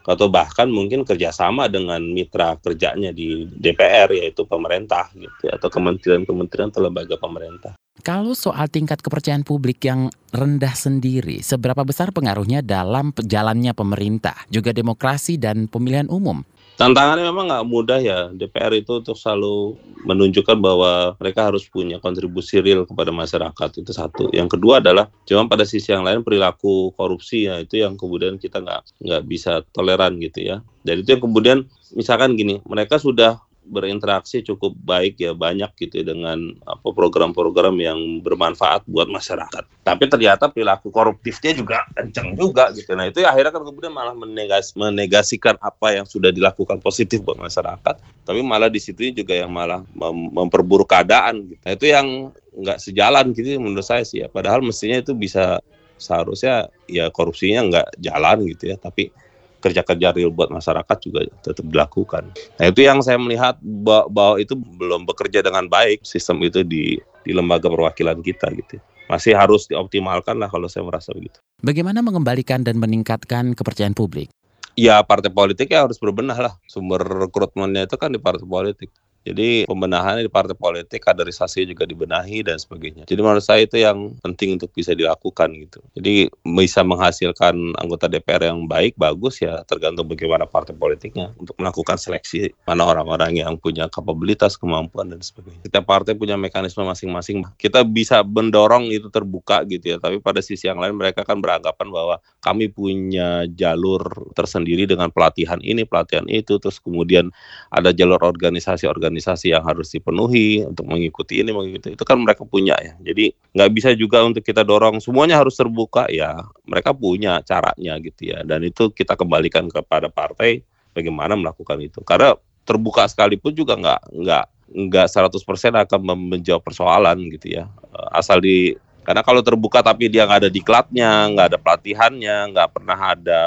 atau 0.02 0.26
bahkan 0.26 0.66
mungkin 0.68 1.06
kerjasama 1.06 1.71
dengan 1.71 2.02
mitra 2.02 2.59
kerjanya 2.59 3.14
di 3.14 3.47
DPR 3.47 4.11
yaitu 4.12 4.42
pemerintah 4.47 5.11
gitu 5.14 5.50
atau 5.50 5.68
kementerian-kementerian 5.71 6.71
atau 6.75 6.82
lembaga 6.82 7.14
pemerintah. 7.18 7.73
Kalau 8.02 8.35
soal 8.35 8.66
tingkat 8.66 8.99
kepercayaan 8.99 9.47
publik 9.47 9.85
yang 9.87 10.11
rendah 10.35 10.75
sendiri, 10.75 11.38
seberapa 11.44 11.87
besar 11.87 12.11
pengaruhnya 12.11 12.64
dalam 12.64 13.14
jalannya 13.14 13.76
pemerintah, 13.76 14.35
juga 14.50 14.75
demokrasi 14.75 15.38
dan 15.38 15.71
pemilihan 15.71 16.11
umum? 16.11 16.42
Tantangannya 16.83 17.31
memang 17.31 17.47
nggak 17.47 17.67
mudah 17.71 18.03
ya 18.03 18.19
DPR 18.35 18.75
itu 18.75 18.99
untuk 18.99 19.15
selalu 19.15 19.79
menunjukkan 20.03 20.59
bahwa 20.59 21.15
mereka 21.23 21.47
harus 21.47 21.62
punya 21.71 22.03
kontribusi 22.03 22.59
real 22.59 22.83
kepada 22.83 23.15
masyarakat 23.15 23.71
itu 23.79 23.95
satu. 23.95 24.27
Yang 24.35 24.59
kedua 24.59 24.83
adalah 24.83 25.07
cuma 25.23 25.47
pada 25.47 25.62
sisi 25.62 25.95
yang 25.95 26.03
lain 26.03 26.27
perilaku 26.27 26.91
korupsi 26.99 27.47
ya 27.47 27.62
itu 27.62 27.79
yang 27.79 27.95
kemudian 27.95 28.35
kita 28.35 28.59
nggak 28.59 28.99
nggak 28.99 29.23
bisa 29.31 29.62
toleran 29.71 30.19
gitu 30.19 30.43
ya. 30.43 30.59
Dan 30.83 31.07
itu 31.07 31.15
yang 31.15 31.23
kemudian 31.23 31.59
misalkan 31.95 32.35
gini 32.35 32.59
mereka 32.67 32.99
sudah 32.99 33.39
berinteraksi 33.62 34.42
cukup 34.42 34.75
baik 34.83 35.23
ya 35.23 35.33
banyak 35.33 35.71
gitu 35.78 36.02
ya 36.02 36.14
dengan 36.14 36.59
apa 36.66 36.88
program-program 36.90 37.78
yang 37.78 37.99
bermanfaat 38.21 38.83
buat 38.90 39.07
masyarakat. 39.07 39.64
Tapi 39.87 40.04
ternyata 40.11 40.50
perilaku 40.50 40.90
koruptifnya 40.90 41.54
juga 41.54 41.87
kencang 41.95 42.35
juga 42.35 42.75
gitu. 42.75 42.92
Nah 42.99 43.07
itu 43.07 43.23
ya 43.23 43.31
akhirnya 43.31 43.54
kan 43.54 43.62
kemudian 43.62 43.95
malah 43.95 44.14
menegas, 44.19 44.75
menegasikan 44.75 45.54
apa 45.62 45.95
yang 45.95 46.07
sudah 46.07 46.35
dilakukan 46.35 46.83
positif 46.83 47.23
buat 47.23 47.38
masyarakat. 47.38 48.02
Tapi 48.26 48.40
malah 48.42 48.69
di 48.69 48.83
situ 48.83 49.14
juga 49.14 49.35
yang 49.38 49.50
malah 49.54 49.87
mem 49.95 50.35
memperburuk 50.35 50.90
keadaan. 50.90 51.47
Gitu. 51.47 51.62
Nah 51.62 51.73
itu 51.73 51.87
yang 51.87 52.07
nggak 52.52 52.78
sejalan 52.83 53.33
gitu 53.33 53.62
menurut 53.62 53.87
saya 53.87 54.02
sih 54.02 54.23
ya. 54.23 54.28
Padahal 54.28 54.61
mestinya 54.61 54.99
itu 54.99 55.14
bisa 55.14 55.62
seharusnya 56.02 56.66
ya 56.90 57.14
korupsinya 57.14 57.62
nggak 57.71 57.88
jalan 58.02 58.42
gitu 58.50 58.75
ya. 58.75 58.76
Tapi 58.76 59.14
kerja-kerja 59.62 60.11
real 60.11 60.35
buat 60.35 60.50
masyarakat 60.50 60.97
juga 60.99 61.25
tetap 61.47 61.62
dilakukan. 61.62 62.35
Nah 62.59 62.66
itu 62.66 62.83
yang 62.83 62.99
saya 63.00 63.16
melihat 63.16 63.57
bahwa 63.62 64.37
itu 64.42 64.59
belum 64.59 65.07
bekerja 65.07 65.47
dengan 65.47 65.71
baik 65.71 66.02
sistem 66.02 66.42
itu 66.42 66.66
di 66.66 66.99
di 67.23 67.31
lembaga 67.31 67.71
perwakilan 67.71 68.19
kita 68.21 68.50
gitu. 68.59 68.83
Masih 69.07 69.38
harus 69.38 69.71
dioptimalkan 69.71 70.40
lah 70.42 70.50
kalau 70.50 70.66
saya 70.66 70.83
merasa 70.83 71.14
begitu. 71.14 71.38
Bagaimana 71.62 72.02
mengembalikan 72.02 72.66
dan 72.66 72.83
meningkatkan 72.83 73.54
kepercayaan 73.54 73.95
publik? 73.95 74.33
Ya 74.75 74.99
partai 75.04 75.28
politik 75.28 75.69
ya 75.71 75.85
harus 75.85 76.00
berbenah 76.00 76.38
lah. 76.38 76.54
Sumber 76.64 77.04
rekrutmennya 77.04 77.85
itu 77.87 77.95
kan 78.00 78.11
di 78.11 78.19
partai 78.19 78.49
politik. 78.49 78.88
Jadi 79.23 79.64
pembenahan 79.71 80.19
di 80.19 80.31
partai 80.31 80.59
politik, 80.59 81.02
kaderisasi 81.02 81.62
juga 81.67 81.87
dibenahi 81.87 82.43
dan 82.43 82.59
sebagainya. 82.59 83.07
Jadi 83.07 83.21
menurut 83.23 83.45
saya 83.45 83.62
itu 83.62 83.79
yang 83.79 84.19
penting 84.19 84.59
untuk 84.59 84.75
bisa 84.75 84.93
dilakukan 84.99 85.55
gitu. 85.62 85.79
Jadi 85.95 86.26
bisa 86.43 86.83
menghasilkan 86.83 87.79
anggota 87.79 88.11
DPR 88.11 88.50
yang 88.50 88.67
baik, 88.67 88.99
bagus 88.99 89.38
ya 89.38 89.62
tergantung 89.67 90.11
bagaimana 90.11 90.45
partai 90.45 90.75
politiknya 90.75 91.31
untuk 91.38 91.55
melakukan 91.57 91.95
seleksi 91.95 92.50
mana 92.67 92.83
orang-orang 92.83 93.38
yang 93.38 93.55
punya 93.57 93.87
kapabilitas, 93.87 94.59
kemampuan 94.59 95.11
dan 95.14 95.23
sebagainya. 95.23 95.62
Setiap 95.67 95.87
partai 95.87 96.19
punya 96.19 96.35
mekanisme 96.35 96.83
masing-masing. 96.83 97.47
Kita 97.57 97.87
bisa 97.87 98.26
mendorong 98.26 98.91
itu 98.91 99.07
terbuka 99.09 99.62
gitu 99.71 99.95
ya. 99.95 99.97
Tapi 100.02 100.19
pada 100.19 100.43
sisi 100.43 100.67
yang 100.67 100.83
lain 100.83 100.99
mereka 100.99 101.23
kan 101.23 101.38
beranggapan 101.38 101.88
bahwa 101.95 102.17
kami 102.43 102.67
punya 102.67 103.47
jalur 103.55 104.02
tersendiri 104.35 104.85
dengan 104.91 105.14
pelatihan 105.14 105.62
ini, 105.62 105.87
pelatihan 105.87 106.26
itu, 106.26 106.59
terus 106.59 106.83
kemudian 106.83 107.31
ada 107.71 107.95
jalur 107.95 108.19
organisasi 108.19 108.91
organisasi 109.12 109.52
yang 109.52 109.61
harus 109.61 109.92
dipenuhi 109.92 110.64
untuk 110.64 110.88
mengikuti 110.88 111.45
ini 111.45 111.52
mengikuti 111.52 111.92
itu 111.92 112.04
kan 112.09 112.16
mereka 112.16 112.49
punya 112.49 112.73
ya. 112.81 112.97
Jadi 113.04 113.37
nggak 113.52 113.71
bisa 113.76 113.92
juga 113.92 114.25
untuk 114.25 114.40
kita 114.40 114.64
dorong 114.64 115.04
semuanya 115.04 115.37
harus 115.37 115.52
terbuka 115.52 116.09
ya 116.09 116.40
mereka 116.64 116.97
punya 116.97 117.45
caranya 117.45 118.00
gitu 118.00 118.33
ya. 118.33 118.40
Dan 118.40 118.64
itu 118.64 118.88
kita 118.88 119.12
kembalikan 119.21 119.69
kepada 119.69 120.09
partai 120.09 120.64
bagaimana 120.97 121.37
melakukan 121.37 121.76
itu. 121.85 122.00
Karena 122.00 122.33
terbuka 122.64 123.04
sekalipun 123.04 123.52
juga 123.52 123.76
nggak 123.76 124.00
nggak 124.16 124.45
nggak 124.73 125.07
100% 125.12 125.85
akan 125.85 126.00
menjawab 126.33 126.64
persoalan 126.64 127.21
gitu 127.28 127.61
ya. 127.61 127.69
Asal 128.16 128.40
di 128.40 128.73
karena 129.02 129.23
kalau 129.26 129.42
terbuka 129.42 129.82
tapi 129.82 130.06
dia 130.06 130.23
nggak 130.25 130.47
ada 130.47 130.50
diklatnya, 130.50 131.11
nggak 131.35 131.47
ada 131.52 131.59
pelatihannya, 131.59 132.37
nggak 132.54 132.68
pernah 132.71 132.99
ada, 132.99 133.42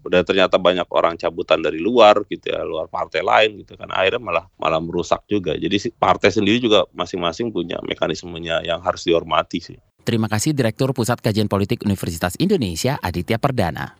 udah 0.00 0.20
ternyata 0.24 0.56
banyak 0.56 0.88
orang 0.88 1.20
cabutan 1.20 1.60
dari 1.60 1.76
luar 1.76 2.24
gitu 2.24 2.48
ya, 2.48 2.64
luar 2.64 2.88
partai 2.88 3.20
lain 3.20 3.60
gitu 3.60 3.76
kan, 3.76 3.92
akhirnya 3.92 4.20
malah 4.24 4.44
malah 4.56 4.80
merusak 4.80 5.20
juga. 5.28 5.52
Jadi 5.54 5.92
partai 5.94 6.32
sendiri 6.32 6.56
juga 6.56 6.88
masing-masing 6.96 7.52
punya 7.52 7.76
mekanismenya 7.84 8.64
yang 8.64 8.80
harus 8.80 9.04
dihormati 9.04 9.60
sih. 9.60 9.76
Terima 10.04 10.28
kasih 10.28 10.52
Direktur 10.52 10.92
Pusat 10.92 11.20
Kajian 11.24 11.48
Politik 11.48 11.84
Universitas 11.84 12.36
Indonesia 12.40 13.00
Aditya 13.00 13.40
Perdana. 13.40 13.96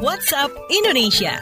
WhatsApp 0.00 0.52
Indonesia. 0.68 1.40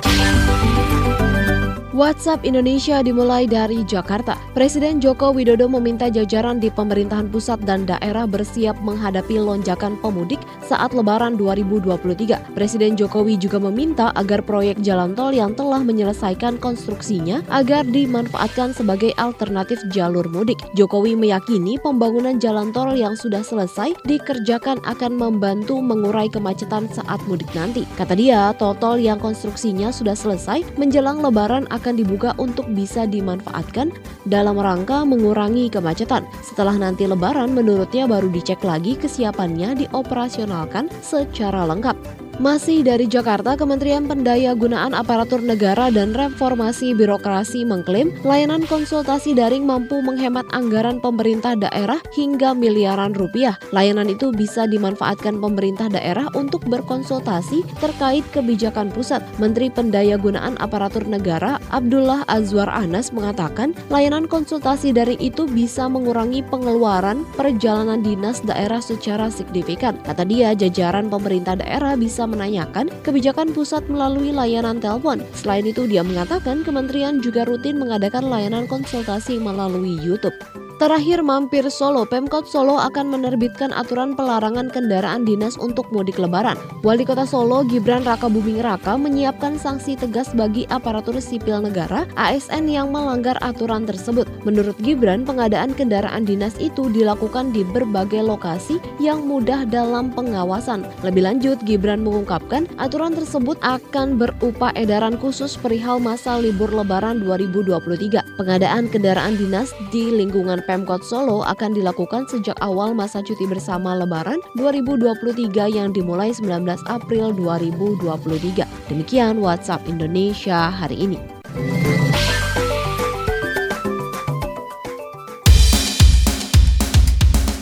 WhatsApp 1.97 2.45
Indonesia 2.45 3.01
dimulai 3.01 3.49
dari 3.49 3.81
Jakarta. 3.81 4.37
Presiden 4.53 5.01
Joko 5.01 5.33
Widodo 5.33 5.65
meminta 5.65 6.13
jajaran 6.13 6.61
di 6.61 6.69
pemerintahan 6.69 7.33
pusat 7.33 7.57
dan 7.65 7.89
daerah 7.89 8.29
bersiap 8.29 8.77
menghadapi 8.85 9.41
lonjakan 9.41 9.97
pemudik 10.05 10.37
saat 10.61 10.93
Lebaran 10.93 11.41
2023. 11.41 12.53
Presiden 12.53 13.01
Jokowi 13.01 13.41
juga 13.41 13.57
meminta 13.57 14.13
agar 14.13 14.45
proyek 14.45 14.85
jalan 14.85 15.17
tol 15.17 15.33
yang 15.33 15.57
telah 15.57 15.81
menyelesaikan 15.81 16.61
konstruksinya 16.61 17.41
agar 17.49 17.89
dimanfaatkan 17.89 18.77
sebagai 18.77 19.17
alternatif 19.17 19.81
jalur 19.89 20.29
mudik. 20.29 20.61
Jokowi 20.77 21.17
meyakini 21.17 21.81
pembangunan 21.81 22.37
jalan 22.37 22.77
tol 22.77 22.93
yang 22.93 23.17
sudah 23.17 23.41
selesai 23.41 23.97
dikerjakan 24.05 24.85
akan 24.85 25.17
membantu 25.17 25.81
mengurai 25.81 26.29
kemacetan 26.29 26.93
saat 26.93 27.25
mudik 27.25 27.49
nanti. 27.57 27.89
Kata 27.97 28.13
dia, 28.13 28.53
tol-tol 28.61 29.01
yang 29.01 29.17
konstruksinya 29.17 29.89
sudah 29.89 30.13
selesai 30.13 30.61
menjelang 30.77 31.25
Lebaran 31.25 31.65
akan 31.73 31.86
akan 31.87 32.03
dibuka 32.03 32.35
untuk 32.43 32.67
bisa 32.75 33.07
dimanfaatkan 33.07 33.95
dalam 34.27 34.59
rangka 34.59 35.07
mengurangi 35.07 35.71
kemacetan. 35.71 36.27
Setelah 36.43 36.75
nanti 36.75 37.07
lebaran 37.07 37.55
menurutnya 37.55 38.11
baru 38.11 38.27
dicek 38.27 38.67
lagi 38.67 38.99
kesiapannya 38.99 39.87
dioperasionalkan 39.87 40.91
secara 40.99 41.63
lengkap. 41.71 41.95
Masih 42.37 42.85
dari 42.85 43.09
Jakarta, 43.09 43.57
Kementerian 43.57 44.05
Pendaya-gunaan 44.05 44.93
Aparatur 44.93 45.41
Negara 45.41 45.89
dan 45.89 46.13
Reformasi 46.13 46.93
Birokrasi 46.93 47.65
mengklaim 47.65 48.13
layanan 48.29 48.69
konsultasi 48.69 49.33
daring 49.33 49.65
mampu 49.65 50.05
menghemat 50.05 50.45
anggaran 50.53 51.01
pemerintah 51.01 51.57
daerah 51.57 51.97
hingga 52.13 52.53
miliaran 52.53 53.17
rupiah. 53.17 53.57
Layanan 53.73 54.13
itu 54.13 54.37
bisa 54.37 54.69
dimanfaatkan 54.69 55.41
pemerintah 55.41 55.89
daerah 55.89 56.29
untuk 56.37 56.61
berkonsultasi 56.69 57.65
terkait 57.81 58.21
kebijakan 58.37 58.93
pusat. 58.93 59.25
Menteri 59.41 59.73
Pendaya-gunaan 59.73 60.61
Aparatur 60.61 61.09
Negara 61.09 61.57
Abdullah 61.73 62.21
Azwar 62.29 62.69
Anas 62.69 63.17
mengatakan 63.17 63.73
layanan 63.89 64.29
konsultasi 64.29 64.93
daring 64.93 65.25
itu 65.25 65.49
bisa 65.49 65.89
mengurangi 65.89 66.45
pengeluaran 66.45 67.25
perjalanan 67.33 68.05
dinas 68.05 68.45
daerah 68.45 68.85
secara 68.85 69.33
signifikan. 69.33 69.97
Kata 70.05 70.29
dia, 70.29 70.53
jajaran 70.53 71.09
pemerintah 71.09 71.57
daerah 71.57 71.97
bisa 71.97 72.26
menanyakan 72.27 72.91
kebijakan 73.07 73.55
pusat 73.55 73.87
melalui 73.87 74.35
layanan 74.35 74.83
telepon. 74.83 75.23
Selain 75.33 75.65
itu, 75.65 75.87
dia 75.87 76.03
mengatakan 76.03 76.67
kementerian 76.67 77.23
juga 77.23 77.47
rutin 77.47 77.79
mengadakan 77.79 78.29
layanan 78.29 78.67
konsultasi 78.67 79.39
melalui 79.39 79.97
YouTube. 80.03 80.35
Terakhir 80.77 81.25
mampir 81.25 81.65
Solo, 81.73 82.05
Pemkot 82.05 82.45
Solo 82.45 82.77
akan 82.77 83.09
menerbitkan 83.09 83.73
aturan 83.73 84.13
pelarangan 84.13 84.69
kendaraan 84.69 85.25
dinas 85.25 85.57
untuk 85.57 85.89
mudik 85.89 86.21
lebaran. 86.21 86.61
Wali 86.85 87.01
Kota 87.01 87.25
Solo 87.25 87.65
Gibran 87.65 88.05
Raka 88.05 88.29
Buming 88.29 88.61
Raka 88.61 89.01
menyiapkan 89.01 89.57
sanksi 89.57 89.97
tegas 89.97 90.37
bagi 90.37 90.69
aparatur 90.69 91.17
sipil 91.17 91.65
negara 91.65 92.05
ASN 92.21 92.69
yang 92.69 92.93
melanggar 92.93 93.41
aturan 93.41 93.89
tersebut. 93.89 94.29
Menurut 94.45 94.77
Gibran, 94.85 95.25
pengadaan 95.25 95.73
kendaraan 95.73 96.29
dinas 96.29 96.53
itu 96.61 96.93
dilakukan 96.93 97.57
di 97.57 97.65
berbagai 97.65 98.21
lokasi 98.21 98.77
yang 99.01 99.25
mudah 99.25 99.65
dalam 99.65 100.13
pengawasan. 100.13 100.85
Lebih 101.01 101.25
lanjut, 101.25 101.57
Gibran 101.65 102.05
mengungkapkan 102.05 102.69
aturan 102.77 103.17
tersebut 103.17 103.57
akan 103.65 104.21
berupa 104.21 104.77
edaran 104.77 105.17
khusus 105.17 105.57
perihal 105.57 105.97
masa 105.97 106.37
libur 106.37 106.69
lebaran 106.69 107.25
2023. 107.25 108.37
Pengadaan 108.37 108.93
kendaraan 108.93 109.41
dinas 109.41 109.73
di 109.89 110.13
lingkungan 110.13 110.66
Pemkot 110.67 111.07
Solo 111.07 111.47
akan 111.47 111.73
dilakukan 111.73 112.27
sejak 112.27 112.59
awal 112.59 112.93
masa 112.93 113.23
cuti 113.23 113.47
bersama 113.47 113.95
Lebaran 113.95 114.43
2023 114.59 115.47
yang 115.71 115.95
dimulai 115.95 116.35
19 116.35 116.67
April 116.91 117.31
2023. 117.39 118.67
Demikian 118.91 119.39
WhatsApp 119.39 119.87
Indonesia 119.87 120.69
hari 120.69 121.07
ini. 121.07 121.19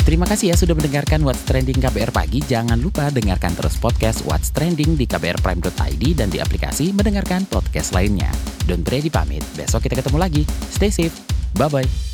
Terima 0.05 0.31
kasih 0.31 0.53
ya 0.53 0.57
sudah 0.57 0.79
mendengarkan 0.79 1.27
What's 1.27 1.43
Trending 1.43 1.81
KBR 1.81 2.15
Pagi. 2.15 2.39
Jangan 2.45 2.79
lupa 2.79 3.11
dengarkan 3.11 3.57
terus 3.57 3.75
podcast 3.81 4.23
What's 4.23 4.55
Trending 4.55 4.95
di 4.95 5.11
kbrprime.id 5.11 6.05
dan 6.15 6.29
di 6.31 6.39
aplikasi 6.39 6.95
mendengarkan 6.95 7.49
podcast 7.51 7.91
lainnya. 7.91 8.31
Don't 8.71 8.87
ready 8.87 9.11
pamit. 9.11 9.43
Besok 9.59 9.91
kita 9.91 9.99
ketemu 9.99 10.23
lagi. 10.23 10.43
Stay 10.71 10.95
safe. 10.95 11.19
Bye-bye. 11.59 12.14